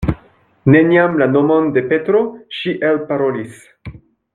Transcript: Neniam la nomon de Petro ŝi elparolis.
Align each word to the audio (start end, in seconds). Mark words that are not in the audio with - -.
Neniam 0.75 1.19
la 1.23 1.27
nomon 1.35 1.69
de 1.77 1.85
Petro 1.93 2.25
ŝi 2.61 2.77
elparolis. 2.93 3.65